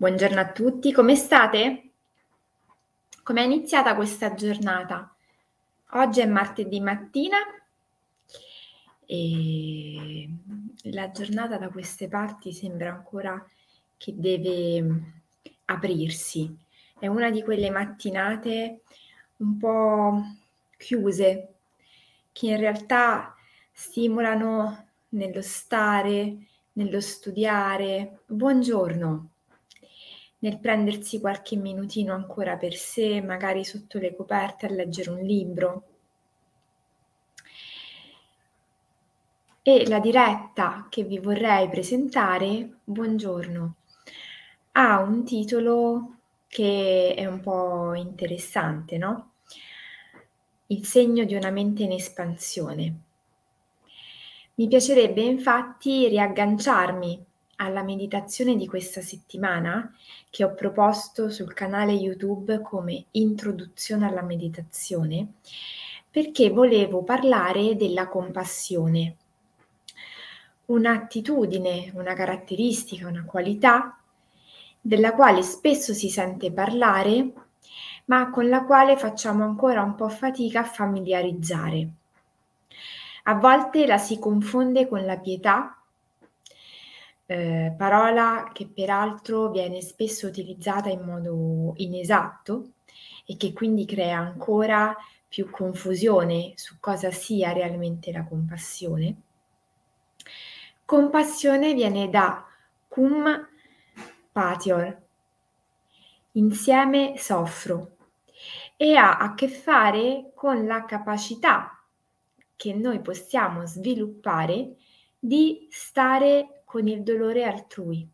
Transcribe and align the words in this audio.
Buongiorno 0.00 0.40
a 0.40 0.50
tutti, 0.50 0.92
come 0.92 1.14
state? 1.14 1.90
Come 3.22 3.42
è 3.42 3.44
iniziata 3.44 3.94
questa 3.94 4.32
giornata? 4.32 5.14
Oggi 5.90 6.20
è 6.20 6.26
martedì 6.26 6.80
mattina 6.80 7.36
e 9.04 10.26
la 10.84 11.10
giornata 11.10 11.58
da 11.58 11.68
queste 11.68 12.08
parti 12.08 12.50
sembra 12.50 12.88
ancora 12.88 13.46
che 13.98 14.14
deve 14.16 15.02
aprirsi. 15.66 16.50
È 16.98 17.06
una 17.06 17.28
di 17.28 17.42
quelle 17.42 17.68
mattinate 17.68 18.80
un 19.36 19.58
po' 19.58 20.22
chiuse 20.78 21.56
che 22.32 22.46
in 22.46 22.56
realtà 22.56 23.34
stimolano 23.70 24.86
nello 25.10 25.42
stare, 25.42 26.38
nello 26.72 27.00
studiare. 27.02 28.20
Buongiorno 28.24 29.28
nel 30.40 30.58
prendersi 30.58 31.20
qualche 31.20 31.56
minutino 31.56 32.14
ancora 32.14 32.56
per 32.56 32.74
sé, 32.74 33.20
magari 33.20 33.64
sotto 33.64 33.98
le 33.98 34.14
coperte 34.14 34.66
a 34.66 34.70
leggere 34.70 35.10
un 35.10 35.20
libro. 35.20 35.84
E 39.62 39.86
la 39.86 40.00
diretta 40.00 40.86
che 40.88 41.04
vi 41.04 41.18
vorrei 41.18 41.68
presentare, 41.68 42.78
buongiorno, 42.82 43.74
ha 44.72 45.00
un 45.00 45.24
titolo 45.24 46.14
che 46.46 47.14
è 47.14 47.26
un 47.26 47.40
po' 47.40 47.94
interessante, 47.94 48.96
no? 48.96 49.32
Il 50.68 50.86
segno 50.86 51.24
di 51.24 51.34
una 51.34 51.50
mente 51.50 51.82
in 51.82 51.92
espansione. 51.92 53.00
Mi 54.54 54.66
piacerebbe 54.66 55.22
infatti 55.22 56.08
riagganciarmi 56.08 57.26
alla 57.60 57.82
meditazione 57.82 58.56
di 58.56 58.66
questa 58.66 59.02
settimana 59.02 59.94
che 60.30 60.44
ho 60.44 60.54
proposto 60.54 61.28
sul 61.30 61.52
canale 61.52 61.92
YouTube 61.92 62.60
come 62.62 63.04
introduzione 63.12 64.06
alla 64.06 64.22
meditazione 64.22 65.34
perché 66.10 66.50
volevo 66.50 67.04
parlare 67.04 67.76
della 67.76 68.08
compassione, 68.08 69.16
un'attitudine, 70.66 71.92
una 71.94 72.14
caratteristica, 72.14 73.06
una 73.06 73.24
qualità 73.24 73.96
della 74.80 75.14
quale 75.14 75.42
spesso 75.42 75.92
si 75.92 76.08
sente 76.08 76.50
parlare 76.50 77.32
ma 78.06 78.30
con 78.30 78.48
la 78.48 78.64
quale 78.64 78.96
facciamo 78.96 79.44
ancora 79.44 79.82
un 79.82 79.94
po' 79.94 80.08
fatica 80.08 80.60
a 80.60 80.64
familiarizzare. 80.64 81.88
A 83.24 83.34
volte 83.34 83.86
la 83.86 83.98
si 83.98 84.18
confonde 84.18 84.88
con 84.88 85.04
la 85.04 85.18
pietà 85.18 85.79
eh, 87.30 87.72
parola 87.78 88.50
che 88.52 88.66
peraltro 88.66 89.50
viene 89.50 89.82
spesso 89.82 90.26
utilizzata 90.26 90.88
in 90.88 91.02
modo 91.02 91.74
inesatto 91.76 92.72
e 93.24 93.36
che 93.36 93.52
quindi 93.52 93.84
crea 93.84 94.18
ancora 94.18 94.96
più 95.28 95.48
confusione 95.48 96.54
su 96.56 96.78
cosa 96.80 97.12
sia 97.12 97.52
realmente 97.52 98.10
la 98.10 98.24
compassione. 98.24 99.14
Compassione 100.84 101.72
viene 101.72 102.10
da 102.10 102.44
cum 102.88 103.48
patior, 104.32 105.00
insieme 106.32 107.14
soffro, 107.16 107.96
e 108.76 108.96
ha 108.96 109.18
a 109.18 109.34
che 109.34 109.46
fare 109.46 110.32
con 110.34 110.66
la 110.66 110.84
capacità 110.84 111.80
che 112.56 112.74
noi 112.74 113.00
possiamo 113.00 113.66
sviluppare 113.66 114.74
di 115.16 115.68
stare 115.70 116.59
con 116.70 116.86
il 116.86 117.02
dolore 117.02 117.42
altrui, 117.42 118.08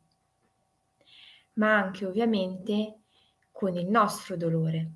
ma 1.55 1.77
anche 1.77 2.07
ovviamente 2.07 3.01
con 3.53 3.77
il 3.77 3.87
nostro 3.87 4.35
dolore. 4.35 4.91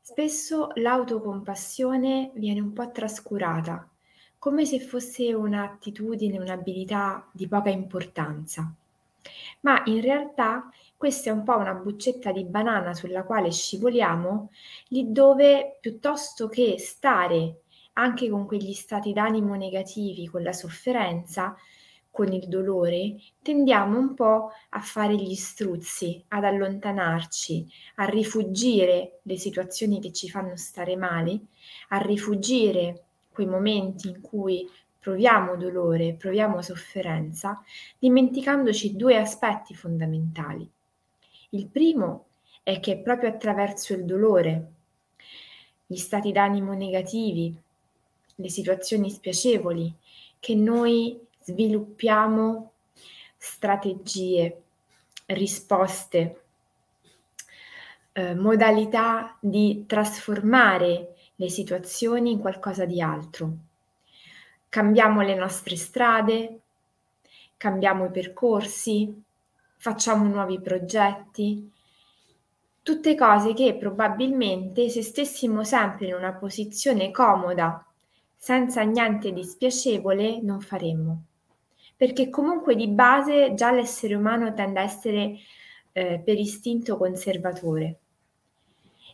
Spesso 0.00 0.68
l'autocompassione 0.74 2.30
viene 2.34 2.60
un 2.60 2.72
po' 2.72 2.88
trascurata, 2.92 3.90
come 4.38 4.64
se 4.64 4.78
fosse 4.78 5.34
un'attitudine, 5.34 6.38
un'abilità 6.38 7.28
di 7.32 7.48
poca 7.48 7.70
importanza. 7.70 8.72
Ma 9.62 9.82
in 9.86 10.00
realtà 10.00 10.70
questa 10.96 11.30
è 11.30 11.32
un 11.32 11.42
po' 11.42 11.56
una 11.56 11.74
buccetta 11.74 12.30
di 12.30 12.44
banana 12.44 12.94
sulla 12.94 13.24
quale 13.24 13.50
scivoliamo, 13.50 14.52
lì 14.90 15.10
dove 15.10 15.78
piuttosto 15.80 16.46
che 16.46 16.78
stare 16.78 17.62
anche 17.94 18.28
con 18.30 18.46
quegli 18.46 18.72
stati 18.72 19.12
d'animo 19.12 19.56
negativi, 19.56 20.28
con 20.28 20.44
la 20.44 20.52
sofferenza, 20.52 21.56
con 22.14 22.32
il 22.32 22.46
dolore, 22.46 23.16
tendiamo 23.42 23.98
un 23.98 24.14
po' 24.14 24.52
a 24.68 24.78
fare 24.78 25.16
gli 25.16 25.34
struzzi, 25.34 26.22
ad 26.28 26.44
allontanarci, 26.44 27.66
a 27.96 28.04
rifugire 28.04 29.18
le 29.22 29.36
situazioni 29.36 29.98
che 29.98 30.12
ci 30.12 30.30
fanno 30.30 30.54
stare 30.54 30.94
male, 30.94 31.40
a 31.88 31.98
rifugire 31.98 33.02
quei 33.32 33.48
momenti 33.48 34.10
in 34.10 34.20
cui 34.20 34.64
proviamo 34.96 35.56
dolore, 35.56 36.14
proviamo 36.14 36.62
sofferenza, 36.62 37.60
dimenticandoci 37.98 38.94
due 38.94 39.16
aspetti 39.16 39.74
fondamentali. 39.74 40.70
Il 41.48 41.66
primo 41.66 42.26
è 42.62 42.78
che 42.78 42.92
è 42.92 42.98
proprio 42.98 43.30
attraverso 43.30 43.92
il 43.92 44.04
dolore, 44.04 44.72
gli 45.84 45.96
stati 45.96 46.30
d'animo 46.30 46.74
negativi, 46.74 47.52
le 48.36 48.48
situazioni 48.48 49.10
spiacevoli, 49.10 49.92
che 50.38 50.54
noi 50.54 51.20
sviluppiamo 51.44 52.72
strategie, 53.36 54.62
risposte, 55.26 56.40
eh, 58.12 58.34
modalità 58.34 59.36
di 59.38 59.84
trasformare 59.86 61.14
le 61.36 61.48
situazioni 61.50 62.30
in 62.30 62.38
qualcosa 62.38 62.86
di 62.86 63.02
altro. 63.02 63.52
Cambiamo 64.70 65.20
le 65.20 65.34
nostre 65.34 65.76
strade, 65.76 66.60
cambiamo 67.58 68.06
i 68.06 68.10
percorsi, 68.10 69.22
facciamo 69.76 70.24
nuovi 70.24 70.60
progetti, 70.60 71.70
tutte 72.82 73.14
cose 73.14 73.52
che 73.52 73.76
probabilmente 73.76 74.88
se 74.88 75.02
stessimo 75.02 75.62
sempre 75.62 76.06
in 76.06 76.14
una 76.14 76.32
posizione 76.32 77.10
comoda, 77.10 77.84
senza 78.36 78.82
niente 78.82 79.32
di 79.32 79.44
spiacevole, 79.44 80.40
non 80.40 80.60
faremmo 80.60 81.24
perché 82.04 82.28
comunque 82.28 82.76
di 82.76 82.88
base 82.88 83.54
già 83.54 83.72
l'essere 83.72 84.14
umano 84.14 84.52
tende 84.52 84.78
a 84.78 84.82
essere 84.82 85.38
eh, 85.92 86.20
per 86.22 86.38
istinto 86.38 86.98
conservatore 86.98 88.00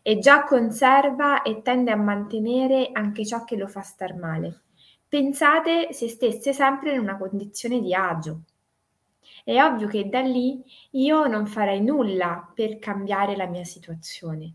e 0.02 0.18
già 0.18 0.42
conserva 0.42 1.42
e 1.42 1.62
tende 1.62 1.92
a 1.92 1.96
mantenere 1.96 2.90
anche 2.92 3.24
ciò 3.24 3.44
che 3.44 3.54
lo 3.54 3.68
fa 3.68 3.82
star 3.82 4.16
male. 4.16 4.62
Pensate 5.06 5.92
se 5.92 6.08
stesse 6.08 6.52
sempre 6.52 6.94
in 6.94 6.98
una 6.98 7.16
condizione 7.16 7.80
di 7.80 7.94
agio. 7.94 8.40
È 9.44 9.62
ovvio 9.62 9.86
che 9.86 10.08
da 10.08 10.18
lì 10.18 10.60
io 10.90 11.28
non 11.28 11.46
farei 11.46 11.80
nulla 11.80 12.50
per 12.52 12.80
cambiare 12.80 13.36
la 13.36 13.46
mia 13.46 13.62
situazione. 13.62 14.54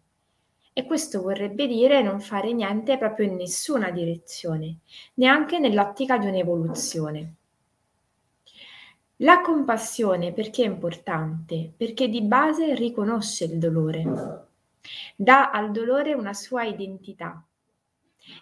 E 0.74 0.85
questo 0.85 1.22
vorrebbe 1.22 1.68
dire 1.68 2.01
non 2.01 2.19
fare 2.19 2.51
niente 2.51 2.97
proprio 2.97 3.28
in 3.28 3.35
nessuna 3.35 3.91
direzione, 3.91 4.79
neanche 5.13 5.57
nell'ottica 5.57 6.18
di 6.18 6.28
un'evoluzione. 6.28 7.35
La 9.20 9.40
compassione 9.40 10.34
perché 10.34 10.64
è 10.64 10.68
importante? 10.68 11.72
Perché 11.78 12.09
di 12.09 12.22
base 12.22 12.75
riconosce 12.75 13.45
il 13.45 13.57
dolore, 13.57 14.50
dà 15.16 15.51
al 15.51 15.72
dolore 15.72 16.13
una 16.13 16.34
sua 16.34 16.63
identità 16.63 17.42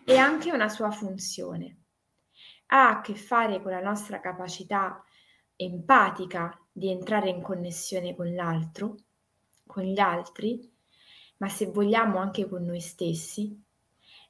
e 0.04 0.18
anche 0.18 0.52
una 0.52 0.70
sua 0.70 0.90
funzione. 0.90 1.78
Ha 2.68 2.90
a 2.90 3.02
che 3.02 3.14
fare 3.14 3.62
con 3.62 3.70
la 3.70 3.82
nostra 3.82 4.20
capacità 4.20 5.04
empatica 5.56 6.60
di 6.72 6.90
entrare 6.90 7.30
in 7.30 7.44
connessione 7.44 8.16
con 8.16 8.34
l'altro, 8.34 8.96
con 9.68 9.84
gli 9.84 10.00
altri, 10.00 10.68
ma 11.38 11.50
se 11.50 11.68
vogliamo 11.68 12.18
anche 12.18 12.50
con 12.50 12.64
noi 12.64 12.82
stessi. 12.82 13.64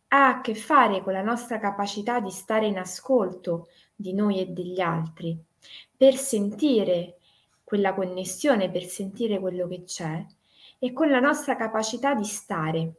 Ha 0.09 0.27
a 0.27 0.41
che 0.41 0.55
fare 0.55 1.01
con 1.03 1.13
la 1.13 1.23
nostra 1.23 1.57
capacità 1.57 2.19
di 2.19 2.31
stare 2.31 2.65
in 2.65 2.77
ascolto 2.77 3.69
di 3.95 4.13
noi 4.13 4.41
e 4.41 4.47
degli 4.47 4.81
altri 4.81 5.41
per 5.95 6.15
sentire 6.15 7.17
quella 7.63 7.93
connessione, 7.93 8.69
per 8.69 8.83
sentire 8.83 9.39
quello 9.39 9.67
che 9.67 9.83
c'è 9.83 10.25
e 10.77 10.93
con 10.93 11.09
la 11.09 11.19
nostra 11.19 11.55
capacità 11.55 12.13
di 12.13 12.25
stare. 12.25 12.93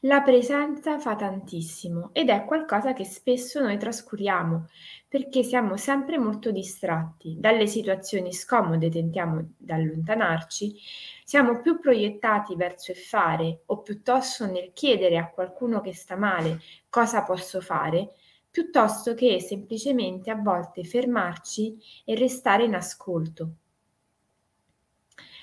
La 0.00 0.20
presenza 0.22 0.98
fa 0.98 1.16
tantissimo 1.16 2.10
ed 2.12 2.28
è 2.28 2.44
qualcosa 2.44 2.92
che 2.92 3.04
spesso 3.04 3.60
noi 3.60 3.78
trascuriamo 3.78 4.66
perché 5.08 5.42
siamo 5.42 5.76
sempre 5.76 6.18
molto 6.18 6.50
distratti 6.50 7.36
dalle 7.38 7.66
situazioni 7.66 8.32
scomode, 8.32 8.90
tentiamo 8.90 9.54
di 9.56 9.72
allontanarci, 9.72 10.76
siamo 11.24 11.60
più 11.60 11.80
proiettati 11.80 12.54
verso 12.56 12.92
il 12.92 12.98
fare 12.98 13.62
o 13.66 13.80
piuttosto 13.82 14.46
nel 14.46 14.72
chiedere 14.72 15.16
a 15.16 15.30
qualcuno 15.30 15.80
che 15.80 15.94
sta 15.94 16.16
male 16.16 16.60
cosa 16.88 17.22
posso 17.22 17.60
fare 17.60 18.12
piuttosto 18.56 19.12
che 19.12 19.38
semplicemente 19.38 20.30
a 20.30 20.34
volte 20.34 20.82
fermarci 20.82 21.76
e 22.06 22.14
restare 22.14 22.64
in 22.64 22.74
ascolto. 22.74 23.50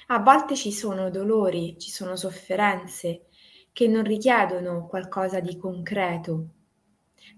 A 0.07 0.17
volte 0.17 0.55
ci 0.55 0.71
sono 0.71 1.11
dolori, 1.11 1.77
ci 1.77 1.91
sono 1.91 2.15
sofferenze 2.15 3.27
che 3.71 3.87
non 3.87 4.01
richiedono 4.01 4.87
qualcosa 4.87 5.39
di 5.41 5.55
concreto, 5.57 6.47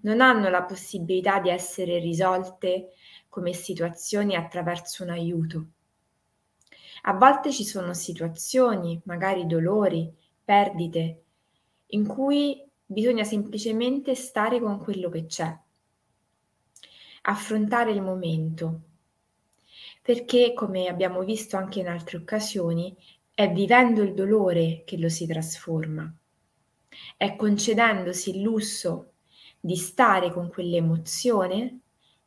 non 0.00 0.22
hanno 0.22 0.48
la 0.48 0.62
possibilità 0.62 1.40
di 1.40 1.50
essere 1.50 1.98
risolte 1.98 2.92
come 3.28 3.52
situazioni 3.52 4.34
attraverso 4.34 5.02
un 5.02 5.10
aiuto. 5.10 5.66
A 7.02 7.12
volte 7.12 7.52
ci 7.52 7.64
sono 7.64 7.92
situazioni, 7.92 8.98
magari 9.04 9.44
dolori, 9.44 10.10
perdite, 10.42 11.24
in 11.88 12.06
cui 12.06 12.66
bisogna 12.86 13.24
semplicemente 13.24 14.14
stare 14.14 14.58
con 14.58 14.78
quello 14.78 15.10
che 15.10 15.26
c'è, 15.26 15.64
affrontare 17.28 17.90
il 17.90 18.02
momento, 18.02 18.80
perché 20.00 20.52
come 20.54 20.86
abbiamo 20.86 21.22
visto 21.24 21.56
anche 21.56 21.80
in 21.80 21.88
altre 21.88 22.18
occasioni, 22.18 22.96
è 23.34 23.50
vivendo 23.50 24.02
il 24.02 24.14
dolore 24.14 24.82
che 24.84 24.96
lo 24.96 25.08
si 25.08 25.26
trasforma, 25.26 26.12
è 27.16 27.34
concedendosi 27.34 28.30
il 28.30 28.42
lusso 28.42 29.12
di 29.58 29.76
stare 29.76 30.30
con 30.32 30.48
quell'emozione 30.48 31.80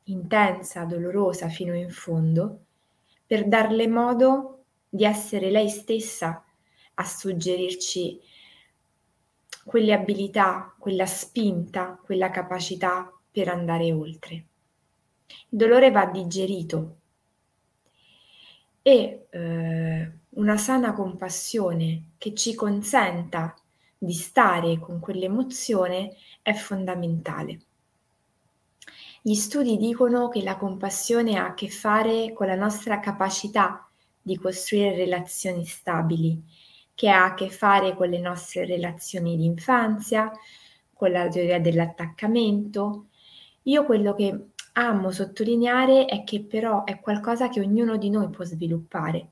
intensa, 0.04 0.84
dolorosa 0.84 1.48
fino 1.48 1.74
in 1.74 1.90
fondo, 1.90 2.66
per 3.25 3.48
darle 3.48 3.88
modo 3.88 4.63
di 4.90 5.06
essere 5.06 5.50
lei 5.50 5.69
stessa 5.69 6.44
a 6.95 7.06
suggerirci 7.06 8.19
quelle 9.63 9.94
abilità, 9.94 10.75
quella 10.78 11.06
spinta, 11.06 11.98
quella 12.04 12.31
capacità 12.31 13.10
per 13.31 13.48
andare 13.48 13.94
oltre. 13.94 14.44
Il 15.50 15.58
dolore 15.58 15.92
va 15.92 16.06
digerito 16.06 16.98
e 18.81 19.28
eh, 19.30 20.12
una 20.30 20.58
sana 20.58 20.94
compassione 20.94 22.12
che 22.18 22.34
ci 22.34 22.56
consenta 22.56 23.56
di 23.98 24.14
stare 24.14 24.80
con 24.80 25.00
quell'emozione 25.00 26.16
è 26.42 26.54
fondamentale. 26.54 27.60
Gli 29.22 29.34
studi 29.34 29.76
dicono 29.76 30.30
che 30.30 30.42
la 30.42 30.56
compassione 30.56 31.38
ha 31.38 31.48
a 31.48 31.54
che 31.54 31.68
fare 31.70 32.31
con 32.34 32.48
la 32.48 32.56
nostra 32.56 33.00
capacità 33.02 33.88
di 34.22 34.38
costruire 34.38 34.96
relazioni 34.96 35.66
stabili, 35.66 36.42
che 36.96 37.10
ha 37.10 37.26
a 37.26 37.34
che 37.34 37.50
fare 37.50 37.96
con 37.96 38.10
le 38.10 38.20
nostre 38.20 38.66
relazioni 38.66 39.36
di 39.36 39.46
infanzia, 39.46 40.31
con 40.94 41.12
la 41.12 41.28
teoria 41.28 41.60
dell'attaccamento. 41.60 43.08
Io 43.64 43.84
quello 43.84 44.14
che 44.14 44.48
amo 44.80 45.12
sottolineare 45.12 46.06
è 46.06 46.24
che 46.24 46.42
però 46.42 46.86
è 46.86 47.00
qualcosa 47.02 47.50
che 47.50 47.60
ognuno 47.60 47.98
di 47.98 48.10
noi 48.10 48.30
può 48.30 48.46
sviluppare, 48.46 49.28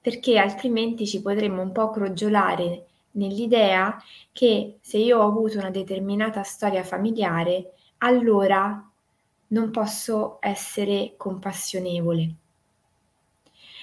perché 0.00 0.38
altrimenti 0.38 1.06
ci 1.06 1.20
potremmo 1.20 1.60
un 1.60 1.72
po' 1.72 1.90
crogiolare 1.90 2.86
nell'idea 3.12 4.02
che 4.32 4.78
se 4.80 4.96
io 4.96 5.18
ho 5.18 5.26
avuto 5.26 5.58
una 5.58 5.70
determinata 5.70 6.42
storia 6.42 6.82
familiare, 6.82 7.72
allora 7.98 8.82
non 9.48 9.70
posso 9.70 10.38
essere 10.40 11.14
compassionevole. 11.18 12.34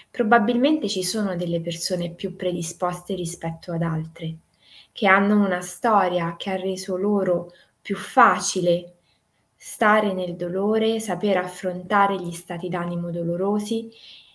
Probabilmente 0.09 0.89
ci 0.89 1.03
sono 1.03 1.35
delle 1.35 1.61
persone 1.61 2.09
più 2.09 2.35
predisposte 2.35 3.13
rispetto 3.13 3.73
ad 3.73 3.83
altre, 3.83 4.37
che 4.91 5.05
hanno 5.05 5.45
una 5.45 5.61
storia 5.61 6.35
che 6.35 6.49
ha 6.49 6.55
reso 6.55 6.95
loro 6.95 7.51
più 7.79 7.95
facile 7.95 8.96
stare 9.69 10.13
nel 10.13 10.37
dolore, 10.37 11.01
saper 11.01 11.35
affrontare 11.35 12.15
gli 12.15 12.31
stati 12.31 12.69
d'animo 12.69 13.11
dolorosi 13.11 13.91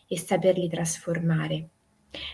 e 0.07 0.19
saperli 0.19 0.69
trasformare. 0.69 1.69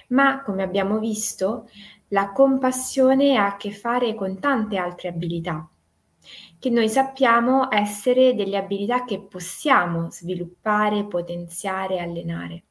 Ma, 0.08 0.42
come 0.42 0.64
abbiamo 0.64 0.98
visto, 0.98 1.70
la 2.08 2.32
compassione 2.32 3.36
ha 3.36 3.46
a 3.46 3.56
che 3.56 3.70
fare 3.70 4.16
con 4.16 4.40
tante 4.40 4.76
altre 4.76 5.10
abilità, 5.10 5.66
che 6.58 6.70
noi 6.70 6.88
sappiamo 6.88 7.70
essere 7.70 8.34
delle 8.34 8.56
abilità 8.56 9.04
che 9.04 9.20
possiamo 9.20 10.10
sviluppare, 10.10 11.04
potenziare, 11.04 12.00
allenare. 12.00 12.62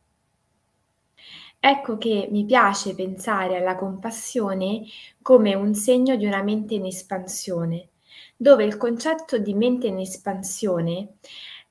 Ecco 1.57 1.97
che 1.97 2.27
mi 2.29 2.43
piace 2.43 2.93
pensare 2.93 3.57
alla 3.57 3.77
compassione 3.77 4.83
come 5.21 5.55
un 5.55 5.73
segno 5.73 6.17
di 6.17 6.25
una 6.25 6.43
mente 6.43 6.75
in 6.75 6.85
espansione, 6.85 7.87
dove 8.37 8.63
il 8.63 8.77
concetto 8.77 9.39
di 9.39 9.55
mente 9.55 9.87
in 9.87 9.97
espansione 9.99 11.15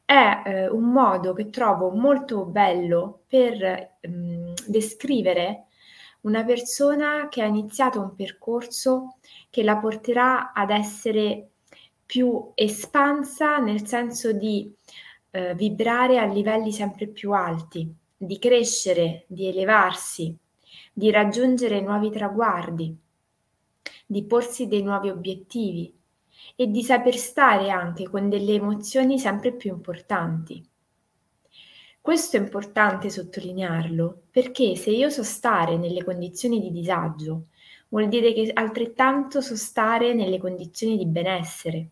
è 0.04 0.42
eh, 0.44 0.68
un 0.68 0.90
modo 0.90 1.32
che 1.32 1.48
trovo 1.48 1.90
molto 1.90 2.44
bello 2.44 3.22
per 3.28 3.98
mh, 4.00 4.52
descrivere 4.66 5.66
una 6.22 6.44
persona 6.44 7.28
che 7.28 7.42
ha 7.42 7.46
iniziato 7.46 8.00
un 8.00 8.14
percorso 8.16 9.16
che 9.48 9.62
la 9.62 9.76
porterà 9.76 10.52
ad 10.52 10.70
essere 10.70 11.50
più 12.04 12.50
espansa 12.54 13.58
nel 13.58 13.86
senso 13.86 14.32
di 14.32 14.72
eh, 15.30 15.54
vibrare 15.54 16.18
a 16.18 16.24
livelli 16.24 16.72
sempre 16.72 17.06
più 17.06 17.32
alti, 17.32 17.92
di 18.16 18.38
crescere, 18.38 19.24
di 19.28 19.46
elevarsi, 19.46 20.36
di 20.92 21.10
raggiungere 21.10 21.80
nuovi 21.80 22.10
traguardi, 22.10 22.96
di 24.06 24.24
porsi 24.24 24.66
dei 24.66 24.82
nuovi 24.82 25.10
obiettivi 25.10 25.94
e 26.54 26.68
di 26.68 26.82
saper 26.82 27.16
stare 27.16 27.70
anche 27.70 28.08
con 28.08 28.28
delle 28.28 28.54
emozioni 28.54 29.18
sempre 29.18 29.52
più 29.52 29.72
importanti. 29.72 30.64
Questo 32.00 32.36
è 32.36 32.40
importante 32.40 33.10
sottolinearlo 33.10 34.22
perché 34.30 34.76
se 34.76 34.90
io 34.90 35.10
so 35.10 35.24
stare 35.24 35.76
nelle 35.76 36.04
condizioni 36.04 36.60
di 36.60 36.70
disagio, 36.70 37.46
vuol 37.88 38.08
dire 38.08 38.32
che 38.32 38.50
altrettanto 38.54 39.40
so 39.40 39.56
stare 39.56 40.14
nelle 40.14 40.38
condizioni 40.38 40.96
di 40.96 41.06
benessere. 41.06 41.90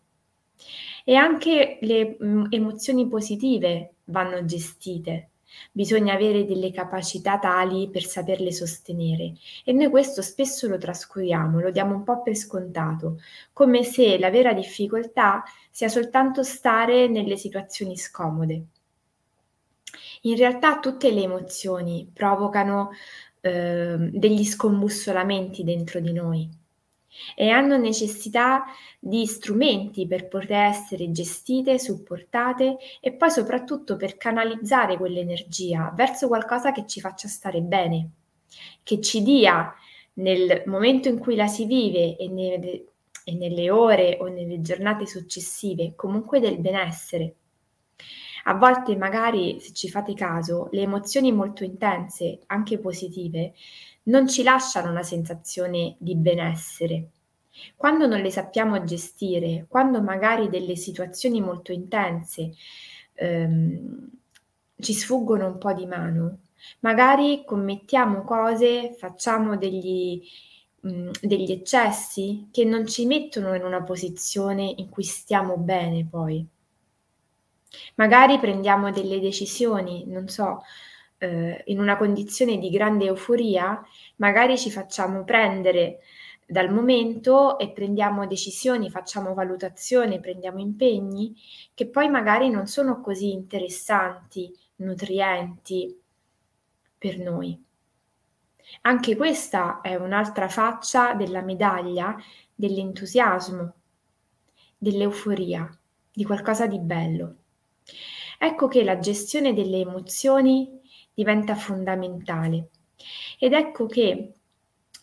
E 1.03 1.15
anche 1.15 1.79
le 1.81 2.17
mm, 2.23 2.45
emozioni 2.49 3.07
positive 3.07 3.95
vanno 4.05 4.45
gestite. 4.45 5.31
Bisogna 5.71 6.13
avere 6.13 6.45
delle 6.45 6.71
capacità 6.71 7.37
tali 7.39 7.89
per 7.89 8.03
saperle 8.03 8.51
sostenere 8.51 9.33
e 9.63 9.73
noi 9.73 9.89
questo 9.89 10.21
spesso 10.21 10.67
lo 10.67 10.77
trascuriamo, 10.77 11.59
lo 11.59 11.71
diamo 11.71 11.95
un 11.95 12.03
po' 12.03 12.21
per 12.21 12.35
scontato, 12.35 13.19
come 13.53 13.83
se 13.83 14.17
la 14.17 14.29
vera 14.29 14.53
difficoltà 14.53 15.43
sia 15.69 15.89
soltanto 15.89 16.43
stare 16.43 17.07
nelle 17.07 17.37
situazioni 17.37 17.97
scomode. 17.97 18.65
In 20.21 20.35
realtà 20.35 20.79
tutte 20.79 21.11
le 21.11 21.21
emozioni 21.21 22.09
provocano 22.11 22.91
eh, 23.41 23.95
degli 24.11 24.43
scombussolamenti 24.43 25.63
dentro 25.63 25.99
di 25.99 26.11
noi 26.11 26.63
e 27.35 27.49
hanno 27.49 27.77
necessità 27.77 28.65
di 28.99 29.25
strumenti 29.25 30.07
per 30.07 30.27
poter 30.27 30.51
essere 30.51 31.11
gestite, 31.11 31.79
supportate 31.79 32.77
e 32.99 33.13
poi 33.13 33.29
soprattutto 33.29 33.95
per 33.95 34.17
canalizzare 34.17 34.97
quell'energia 34.97 35.91
verso 35.95 36.27
qualcosa 36.27 36.71
che 36.71 36.85
ci 36.87 36.99
faccia 36.99 37.27
stare 37.27 37.61
bene, 37.61 38.09
che 38.83 38.99
ci 39.01 39.21
dia 39.23 39.73
nel 40.15 40.63
momento 40.65 41.09
in 41.09 41.19
cui 41.19 41.35
la 41.35 41.47
si 41.47 41.65
vive 41.65 42.15
e, 42.17 42.27
nelle, 42.27 42.85
e 43.23 43.33
nelle 43.33 43.69
ore 43.69 44.17
o 44.19 44.27
nelle 44.27 44.61
giornate 44.61 45.05
successive 45.05 45.93
comunque 45.95 46.39
del 46.39 46.59
benessere. 46.59 47.35
A 48.47 48.53
volte 48.53 48.95
magari, 48.95 49.59
se 49.59 49.73
ci 49.73 49.89
fate 49.89 50.13
caso, 50.13 50.69
le 50.71 50.81
emozioni 50.81 51.31
molto 51.31 51.63
intense, 51.63 52.41
anche 52.47 52.77
positive, 52.77 53.53
non 54.03 54.27
ci 54.27 54.43
lasciano 54.43 54.91
una 54.91 55.03
sensazione 55.03 55.95
di 55.97 56.15
benessere. 56.15 57.09
Quando 57.75 58.05
non 58.05 58.21
le 58.21 58.29
sappiamo 58.29 58.83
gestire, 58.83 59.65
quando 59.67 60.01
magari 60.01 60.49
delle 60.49 60.75
situazioni 60.75 61.41
molto 61.41 61.71
intense 61.71 62.51
ehm, 63.13 64.09
ci 64.79 64.93
sfuggono 64.93 65.47
un 65.47 65.57
po' 65.57 65.73
di 65.73 65.85
mano, 65.87 66.39
magari 66.81 67.43
commettiamo 67.45 68.23
cose, 68.23 68.93
facciamo 68.93 69.57
degli, 69.57 70.21
mh, 70.81 70.89
mm, 70.89 71.09
degli 71.21 71.51
eccessi 71.51 72.47
che 72.51 72.63
non 72.65 72.85
ci 72.85 73.05
mettono 73.05 73.55
in 73.55 73.63
una 73.63 73.81
posizione 73.83 74.73
in 74.77 74.89
cui 74.89 75.03
stiamo 75.03 75.57
bene 75.57 76.05
poi. 76.05 76.45
Magari 77.95 78.39
prendiamo 78.39 78.91
delle 78.91 79.19
decisioni, 79.19 80.05
non 80.07 80.27
so, 80.27 80.61
eh, 81.17 81.63
in 81.65 81.79
una 81.79 81.97
condizione 81.97 82.57
di 82.57 82.69
grande 82.69 83.05
euforia, 83.05 83.81
magari 84.17 84.57
ci 84.57 84.71
facciamo 84.71 85.23
prendere 85.23 85.99
dal 86.47 86.71
momento 86.71 87.57
e 87.57 87.71
prendiamo 87.71 88.27
decisioni, 88.27 88.89
facciamo 88.89 89.33
valutazioni, 89.33 90.19
prendiamo 90.19 90.59
impegni 90.59 91.35
che 91.73 91.87
poi 91.87 92.09
magari 92.09 92.49
non 92.49 92.67
sono 92.67 93.01
così 93.01 93.31
interessanti, 93.31 94.53
nutrienti 94.77 95.99
per 96.97 97.17
noi. 97.19 97.63
Anche 98.81 99.15
questa 99.15 99.81
è 99.81 99.95
un'altra 99.95 100.47
faccia 100.49 101.13
della 101.13 101.41
medaglia 101.41 102.15
dell'entusiasmo, 102.53 103.73
dell'euforia, 104.77 105.69
di 106.11 106.23
qualcosa 106.23 106.67
di 106.67 106.79
bello. 106.79 107.35
Ecco 108.39 108.67
che 108.67 108.83
la 108.83 108.99
gestione 108.99 109.53
delle 109.53 109.79
emozioni 109.79 110.81
diventa 111.13 111.55
fondamentale 111.55 112.69
Ed 113.39 113.53
ecco 113.53 113.85
che 113.85 114.33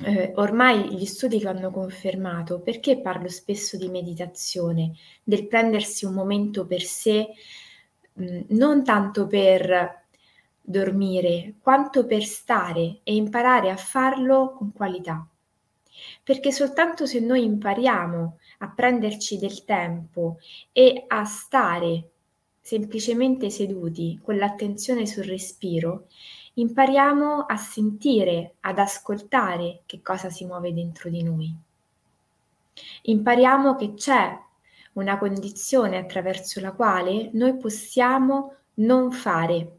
eh, 0.04 0.32
ormai 0.36 0.94
gli 0.94 1.04
studi 1.04 1.38
che 1.38 1.48
hanno 1.48 1.70
confermato, 1.70 2.60
perché 2.60 3.00
parlo 3.00 3.28
spesso 3.28 3.76
di 3.76 3.88
meditazione, 3.88 4.92
del 5.22 5.46
prendersi 5.46 6.04
un 6.04 6.14
momento 6.14 6.66
per 6.66 6.82
sé, 6.82 7.28
mh, 8.14 8.24
mm, 8.24 8.40
non 8.48 8.84
tanto 8.84 9.26
per 9.26 10.00
dormire, 10.60 11.54
quanto 11.60 12.06
per 12.06 12.24
stare 12.24 13.00
e 13.02 13.14
imparare 13.14 13.70
a 13.70 13.76
farlo 13.76 14.52
con 14.52 14.72
qualità. 14.72 15.26
Perché 16.22 16.50
soltanto 16.52 17.06
se 17.06 17.20
noi 17.20 17.44
impariamo 17.44 18.38
a 18.58 18.70
prenderci 18.70 19.38
del 19.38 19.64
tempo 19.64 20.38
e 20.72 21.04
a 21.06 21.24
stare 21.24 22.11
semplicemente 22.62 23.50
seduti 23.50 24.20
con 24.22 24.36
l'attenzione 24.36 25.04
sul 25.04 25.24
respiro, 25.24 26.06
impariamo 26.54 27.40
a 27.46 27.56
sentire, 27.56 28.54
ad 28.60 28.78
ascoltare 28.78 29.82
che 29.84 30.00
cosa 30.00 30.30
si 30.30 30.44
muove 30.44 30.72
dentro 30.72 31.10
di 31.10 31.24
noi. 31.24 31.54
Impariamo 33.02 33.74
che 33.74 33.94
c'è 33.94 34.38
una 34.92 35.18
condizione 35.18 35.96
attraverso 35.96 36.60
la 36.60 36.72
quale 36.72 37.30
noi 37.32 37.56
possiamo 37.56 38.54
non 38.74 39.10
fare, 39.10 39.78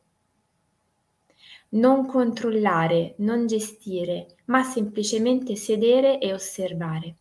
non 1.69 2.05
controllare, 2.05 3.15
non 3.19 3.47
gestire, 3.47 4.35
ma 4.45 4.61
semplicemente 4.63 5.55
sedere 5.55 6.19
e 6.19 6.33
osservare. 6.33 7.15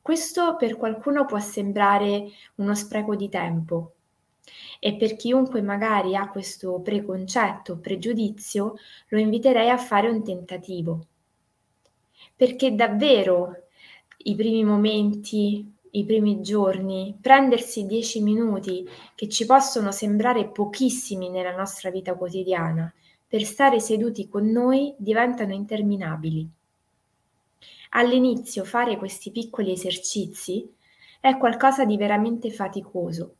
Questo 0.00 0.56
per 0.56 0.76
qualcuno 0.76 1.26
può 1.26 1.38
sembrare 1.38 2.30
uno 2.56 2.74
spreco 2.74 3.14
di 3.14 3.28
tempo 3.28 3.94
e 4.78 4.96
per 4.96 5.16
chiunque 5.16 5.62
magari 5.62 6.16
ha 6.16 6.28
questo 6.28 6.80
preconcetto, 6.80 7.78
pregiudizio, 7.78 8.74
lo 9.08 9.18
inviterei 9.18 9.68
a 9.68 9.76
fare 9.76 10.08
un 10.08 10.22
tentativo. 10.22 11.06
Perché 12.34 12.74
davvero 12.74 13.64
i 14.18 14.34
primi 14.34 14.64
momenti, 14.64 15.70
i 15.92 16.04
primi 16.04 16.40
giorni, 16.40 17.16
prendersi 17.20 17.86
dieci 17.86 18.22
minuti 18.22 18.86
che 19.14 19.28
ci 19.28 19.46
possono 19.46 19.92
sembrare 19.92 20.48
pochissimi 20.48 21.28
nella 21.30 21.54
nostra 21.54 21.90
vita 21.90 22.14
quotidiana, 22.14 22.92
per 23.26 23.44
stare 23.44 23.80
seduti 23.80 24.28
con 24.28 24.46
noi 24.46 24.94
diventano 24.98 25.52
interminabili. 25.52 26.48
All'inizio 27.90 28.64
fare 28.64 28.96
questi 28.96 29.30
piccoli 29.30 29.72
esercizi 29.72 30.68
è 31.20 31.36
qualcosa 31.36 31.84
di 31.84 31.96
veramente 31.96 32.50
faticoso, 32.50 33.34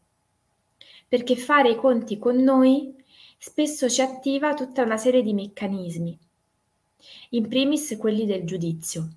perché 1.11 1.35
fare 1.35 1.71
i 1.71 1.77
conti 1.77 2.21
con 2.21 2.37
noi 2.37 2.95
spesso 3.37 3.89
ci 3.91 4.01
attiva 4.01 4.55
tutta 4.55 4.83
una 4.83 4.97
serie 4.97 5.25
di 5.25 5.35
meccanismi, 5.35 6.17
in 7.31 7.49
primis 7.49 7.97
quelli 7.99 8.27
del 8.27 8.45
giudizio. 8.45 9.09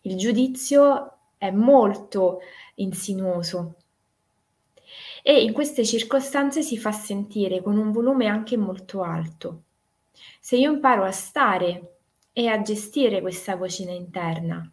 Il 0.00 0.16
giudizio 0.16 1.18
è 1.36 1.50
molto 1.50 2.38
insinuoso, 2.76 3.74
e 5.22 5.42
in 5.42 5.52
queste 5.52 5.84
circostanze 5.84 6.62
si 6.62 6.78
fa 6.78 6.92
sentire 6.92 7.60
con 7.60 7.76
un 7.76 7.92
volume 7.92 8.24
anche 8.24 8.56
molto 8.56 9.02
alto. 9.02 9.64
Se 10.40 10.56
io 10.56 10.72
imparo 10.72 11.04
a 11.04 11.12
stare 11.12 11.96
e 12.32 12.46
a 12.46 12.62
gestire 12.62 13.20
questa 13.20 13.54
vocina 13.54 13.92
interna, 13.92 14.66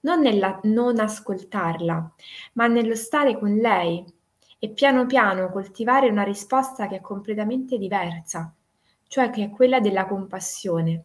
non 0.00 0.22
nella 0.22 0.58
non 0.62 0.98
ascoltarla, 0.98 2.14
ma 2.54 2.66
nello 2.66 2.94
stare 2.94 3.38
con 3.38 3.56
lei 3.56 4.02
e 4.58 4.70
piano 4.70 5.06
piano 5.06 5.50
coltivare 5.50 6.08
una 6.08 6.22
risposta 6.22 6.88
che 6.88 6.96
è 6.96 7.00
completamente 7.00 7.78
diversa, 7.78 8.52
cioè 9.06 9.30
che 9.30 9.44
è 9.44 9.50
quella 9.50 9.80
della 9.80 10.06
compassione. 10.06 11.04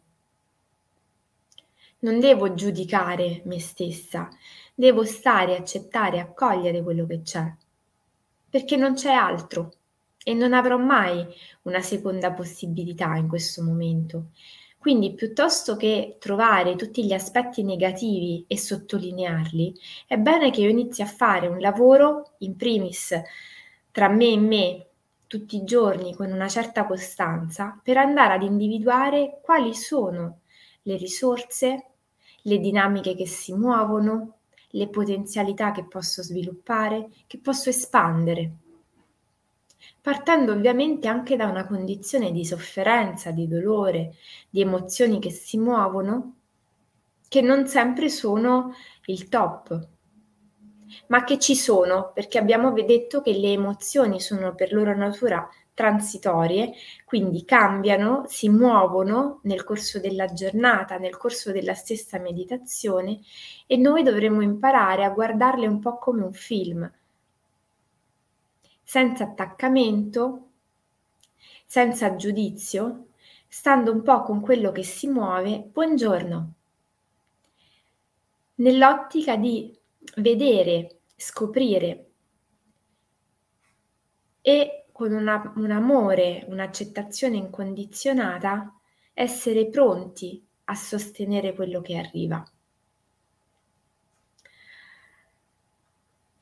Non 1.99 2.19
devo 2.19 2.53
giudicare 2.53 3.41
me 3.45 3.59
stessa, 3.59 4.29
devo 4.73 5.05
stare, 5.05 5.55
accettare, 5.55 6.19
accogliere 6.19 6.83
quello 6.83 7.05
che 7.05 7.21
c'è 7.21 7.53
perché 8.53 8.75
non 8.75 8.93
c'è 8.93 9.11
altro 9.11 9.71
e 10.23 10.35
non 10.35 10.53
avrò 10.53 10.77
mai 10.77 11.25
una 11.63 11.81
seconda 11.81 12.33
possibilità 12.33 13.15
in 13.15 13.27
questo 13.27 13.63
momento. 13.63 14.27
Quindi 14.83 15.13
piuttosto 15.13 15.77
che 15.77 16.17
trovare 16.19 16.75
tutti 16.75 17.05
gli 17.05 17.13
aspetti 17.13 17.63
negativi 17.63 18.43
e 18.49 18.57
sottolinearli, 18.57 19.73
è 20.05 20.17
bene 20.17 20.51
che 20.51 20.59
io 20.59 20.67
inizi 20.67 21.01
a 21.01 21.05
fare 21.05 21.47
un 21.47 21.57
lavoro 21.59 22.33
in 22.39 22.57
primis 22.57 23.13
tra 23.91 24.09
me 24.09 24.33
e 24.33 24.37
me 24.37 24.87
tutti 25.25 25.55
i 25.55 25.63
giorni 25.63 26.13
con 26.13 26.29
una 26.29 26.49
certa 26.49 26.85
costanza 26.85 27.79
per 27.81 27.95
andare 27.95 28.33
ad 28.33 28.43
individuare 28.43 29.39
quali 29.41 29.73
sono 29.73 30.39
le 30.81 30.97
risorse, 30.97 31.85
le 32.41 32.57
dinamiche 32.57 33.15
che 33.15 33.25
si 33.25 33.53
muovono, 33.53 34.39
le 34.71 34.89
potenzialità 34.89 35.71
che 35.71 35.85
posso 35.85 36.21
sviluppare, 36.21 37.09
che 37.25 37.37
posso 37.37 37.69
espandere. 37.69 38.62
Partendo 40.03 40.51
ovviamente 40.51 41.07
anche 41.07 41.37
da 41.37 41.45
una 41.45 41.65
condizione 41.65 42.33
di 42.33 42.43
sofferenza, 42.43 43.31
di 43.31 43.47
dolore, 43.47 44.15
di 44.49 44.59
emozioni 44.59 45.17
che 45.17 45.29
si 45.29 45.57
muovono, 45.57 46.39
che 47.29 47.39
non 47.39 47.67
sempre 47.67 48.09
sono 48.09 48.73
il 49.05 49.29
top, 49.29 49.87
ma 51.07 51.23
che 51.23 51.39
ci 51.39 51.55
sono 51.55 52.11
perché 52.13 52.37
abbiamo 52.37 52.73
detto 52.73 53.21
che 53.21 53.31
le 53.31 53.53
emozioni 53.53 54.19
sono 54.19 54.53
per 54.55 54.73
loro 54.73 54.93
natura 54.93 55.47
transitorie, 55.73 56.73
quindi 57.05 57.45
cambiano, 57.45 58.25
si 58.27 58.49
muovono 58.49 59.39
nel 59.43 59.63
corso 59.63 60.01
della 60.01 60.25
giornata, 60.33 60.97
nel 60.97 61.15
corso 61.15 61.53
della 61.53 61.75
stessa 61.75 62.19
meditazione 62.19 63.21
e 63.65 63.77
noi 63.77 64.03
dovremo 64.03 64.41
imparare 64.41 65.05
a 65.05 65.11
guardarle 65.11 65.65
un 65.65 65.79
po' 65.79 65.97
come 65.97 66.23
un 66.23 66.33
film, 66.33 66.91
senza 68.83 69.23
attaccamento, 69.23 70.49
senza 71.65 72.15
giudizio, 72.15 73.07
stando 73.47 73.91
un 73.91 74.01
po' 74.03 74.21
con 74.23 74.41
quello 74.41 74.71
che 74.71 74.83
si 74.83 75.07
muove, 75.07 75.69
buongiorno, 75.71 76.53
nell'ottica 78.55 79.35
di 79.35 79.75
vedere, 80.17 80.99
scoprire 81.15 82.09
e 84.41 84.85
con 84.91 85.11
una, 85.13 85.53
un 85.55 85.71
amore, 85.71 86.45
un'accettazione 86.47 87.37
incondizionata, 87.37 88.79
essere 89.13 89.67
pronti 89.69 90.45
a 90.65 90.75
sostenere 90.75 91.53
quello 91.53 91.81
che 91.81 91.97
arriva. 91.97 92.43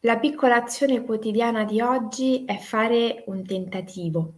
La 0.04 0.18
piccola 0.18 0.56
azione 0.56 1.04
quotidiana 1.04 1.64
di 1.64 1.80
oggi 1.80 2.44
è 2.44 2.58
fare 2.58 3.24
un 3.28 3.46
tentativo, 3.46 4.34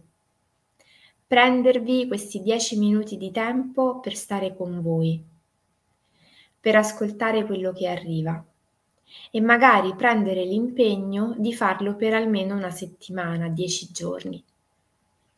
prendervi 1.26 2.06
questi 2.06 2.42
dieci 2.42 2.76
minuti 2.76 3.16
di 3.16 3.30
tempo 3.30 3.98
per 3.98 4.14
stare 4.14 4.54
con 4.54 4.82
voi, 4.82 5.24
per 6.60 6.76
ascoltare 6.76 7.46
quello 7.46 7.72
che 7.72 7.88
arriva 7.88 8.44
e 9.30 9.40
magari 9.40 9.94
prendere 9.94 10.44
l'impegno 10.44 11.34
di 11.38 11.54
farlo 11.54 11.96
per 11.96 12.12
almeno 12.12 12.54
una 12.54 12.70
settimana, 12.70 13.48
10 13.48 13.88
giorni. 13.90 14.44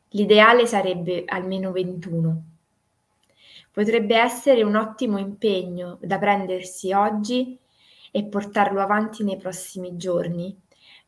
L'ideale 0.08 0.66
sarebbe 0.66 1.22
almeno 1.24 1.70
21. 1.70 2.42
Potrebbe 3.70 4.16
essere 4.16 4.64
un 4.64 4.74
ottimo 4.74 5.18
impegno 5.18 5.98
da 6.00 6.18
prendersi 6.18 6.90
oggi 6.92 7.56
e 8.10 8.24
portarlo 8.24 8.80
avanti 8.80 9.24
nei 9.24 9.36
prossimi 9.36 9.96
giorni, 9.96 10.58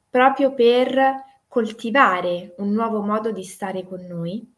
proprio 0.09 0.55
per 0.55 1.25
coltivare 1.47 2.55
un 2.59 2.71
nuovo 2.73 3.01
modo 3.03 3.33
di 3.33 3.43
stare 3.43 3.85
con 3.85 4.05
noi 4.07 4.55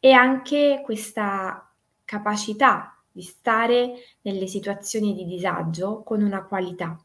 e 0.00 0.12
anche 0.12 0.80
questa 0.84 1.70
capacità 2.04 2.96
di 3.10 3.22
stare 3.22 3.94
nelle 4.22 4.46
situazioni 4.46 5.14
di 5.14 5.26
disagio 5.26 6.02
con 6.02 6.22
una 6.22 6.44
qualità, 6.44 6.98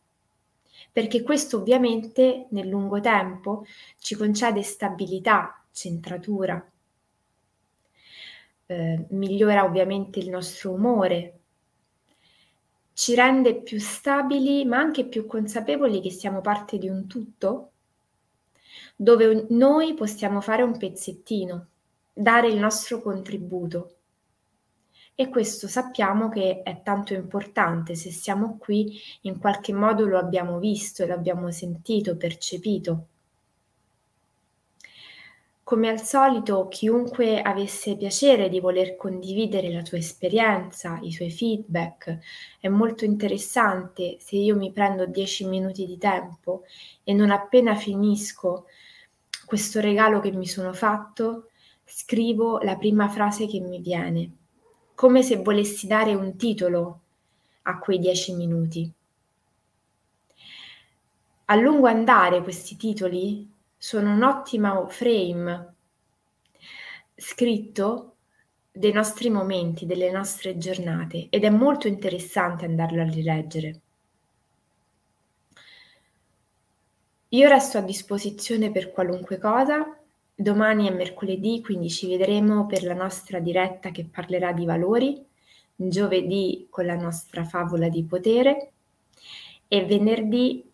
perché 0.92 1.24
questo 1.24 1.58
ovviamente 1.58 2.48
nel 2.52 2.68
lungo 2.68 3.02
tempo 3.02 3.66
ci 3.98 4.16
concede 4.16 4.62
stabilità, 4.62 5.66
centratura, 5.72 6.64
eh, 8.68 9.06
migliora 9.10 9.64
ovviamente 9.64 10.20
il 10.20 10.30
nostro 10.30 10.72
umore, 10.72 11.40
ci 12.94 13.16
rende 13.16 13.62
più 13.62 13.80
stabili 13.80 14.66
ma 14.66 14.78
anche 14.78 15.06
più 15.06 15.26
consapevoli 15.26 16.02
che 16.02 16.12
siamo 16.12 16.42
parte 16.42 16.78
di 16.78 16.88
un 16.88 17.08
tutto 17.08 17.72
dove 18.96 19.48
noi 19.50 19.94
possiamo 19.94 20.40
fare 20.42 20.62
un 20.64 20.78
pezzettino, 20.78 21.68
dare 22.14 22.48
il 22.48 22.58
nostro 22.58 23.02
contributo 23.02 23.96
e 25.16 25.30
questo 25.30 25.68
sappiamo 25.68 26.30
che 26.30 26.64
è 26.64 26.82
tanto 26.82 27.14
importante, 27.14 27.94
se 27.96 28.12
siamo 28.12 28.58
qui 28.58 28.98
in 29.22 29.38
qualche 29.38 29.72
modo 29.72 30.08
lo 30.08 30.18
abbiamo 30.18 30.58
visto, 30.58 31.06
l'abbiamo 31.06 31.52
sentito, 31.52 32.18
percepito. 32.18 33.08
Come 35.66 35.88
al 35.88 36.02
solito, 36.02 36.68
chiunque 36.68 37.42
avesse 37.42 37.96
piacere 37.96 38.50
di 38.50 38.60
voler 38.60 38.98
condividere 38.98 39.72
la 39.72 39.82
tua 39.82 39.98
esperienza, 39.98 41.00
i 41.02 41.12
suoi 41.14 41.32
feedback, 41.32 42.20
è 42.60 42.68
molto 42.68 43.06
interessante 43.06 44.18
se 44.20 44.36
io 44.36 44.58
mi 44.58 44.74
prendo 44.74 45.06
10 45.06 45.48
minuti 45.48 45.86
di 45.86 45.98
tempo 45.98 46.64
e 47.06 47.14
non 47.14 47.32
appena 47.32 47.76
finisco 47.76 48.66
questo 49.46 49.80
regalo 49.80 50.20
che 50.20 50.32
mi 50.34 50.48
sono 50.48 50.74
fatto, 50.74 51.50
scrivo 51.86 52.60
la 52.60 52.76
prima 52.76 53.08
frase 53.08 53.48
che 53.48 53.62
mi 53.62 53.80
viene, 53.80 54.32
come 54.96 55.24
se 55.24 55.38
volessi 55.38 55.88
dare 55.88 56.14
un 56.14 56.36
titolo 56.36 57.00
a 57.64 57.80
quei 57.80 58.00
10 58.00 58.34
minuti. 58.34 58.92
A 61.46 61.56
lungo 61.56 61.88
andare 61.88 62.44
questi 62.44 62.76
titoli 62.76 63.53
sono 63.84 64.14
un 64.14 64.24
ottimo 64.24 64.88
frame 64.88 65.74
scritto 67.14 68.16
dei 68.72 68.94
nostri 68.94 69.30
momenti, 69.30 69.86
delle 69.86 70.10
nostre 70.10 70.58
giornate 70.58 71.28
ed 71.30 71.44
è 71.44 71.50
molto 71.50 71.90
interessante 71.90 72.64
andarlo 72.64 73.02
a 73.02 73.10
rileggere. 73.10 73.82
Io 77.28 77.50
resto 77.50 77.78
a 77.78 77.82
disposizione 77.82 78.72
per 78.72 78.94
qualunque 78.94 79.38
cosa. 79.38 80.00
Domani 80.34 80.88
è 80.88 80.94
mercoledì, 80.94 81.62
quindi 81.62 81.90
ci 81.90 82.08
vedremo 82.08 82.66
per 82.66 82.86
la 82.86 82.94
nostra 82.94 83.40
diretta 83.40 83.92
che 83.92 84.06
parlerà 84.06 84.54
di 84.54 84.64
valori, 84.64 85.22
giovedì 85.76 86.68
con 86.70 86.86
la 86.86 86.96
nostra 86.96 87.44
favola 87.44 87.90
di 87.90 88.06
potere 88.06 88.72
e 89.68 89.86
venerdì 89.86 90.72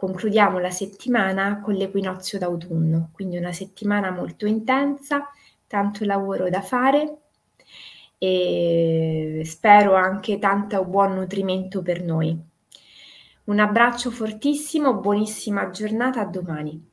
concludiamo 0.00 0.58
la 0.58 0.70
settimana 0.70 1.60
con 1.60 1.74
l'equinozio 1.74 2.38
d'autunno, 2.38 3.10
quindi 3.12 3.36
una 3.36 3.52
settimana 3.52 4.10
molto 4.10 4.46
intensa, 4.46 5.30
tanto 5.66 6.06
lavoro 6.06 6.48
da 6.48 6.62
fare 6.62 7.18
e 8.16 9.42
spero 9.44 9.92
anche 9.96 10.38
tanto 10.38 10.82
buon 10.86 11.12
nutrimento 11.12 11.82
per 11.82 12.02
noi. 12.02 12.34
Un 13.44 13.58
abbraccio 13.58 14.10
fortissimo, 14.10 14.94
buonissima 14.94 15.68
giornata, 15.68 16.22
a 16.22 16.24
domani. 16.24 16.89